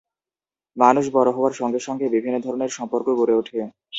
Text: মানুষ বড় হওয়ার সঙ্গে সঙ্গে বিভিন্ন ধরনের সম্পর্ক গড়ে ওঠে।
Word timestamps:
মানুষ 0.77 1.05
বড় 1.13 1.29
হওয়ার 1.33 1.53
সঙ্গে 1.53 1.79
সঙ্গে 1.87 2.05
বিভিন্ন 2.15 2.37
ধরনের 2.41 2.71
সম্পর্ক 2.77 3.07
গড়ে 3.19 3.33
ওঠে। 3.35 3.59